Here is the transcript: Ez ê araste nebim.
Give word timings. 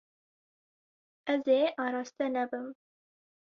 Ez 1.33 1.43
ê 1.59 1.61
araste 1.85 2.25
nebim. 2.35 2.67